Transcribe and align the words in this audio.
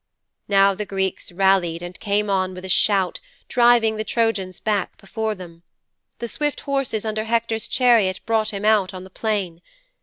'Now 0.47 0.73
the 0.73 0.87
Greeks 0.87 1.31
rallied 1.31 1.83
and 1.83 1.99
came 1.99 2.27
on 2.27 2.55
with 2.55 2.65
a 2.65 2.69
shout, 2.69 3.19
driving 3.47 3.97
the 3.97 4.03
Trojans 4.03 4.59
back 4.59 4.97
before 4.97 5.35
them. 5.35 5.61
The 6.17 6.27
swift 6.27 6.61
horses 6.61 7.05
under 7.05 7.25
Hector's 7.25 7.67
chariot 7.67 8.19
brought 8.25 8.49
him 8.49 8.65
out 8.65 8.95
on 8.95 9.03
the 9.03 9.11
plain. 9.11 9.61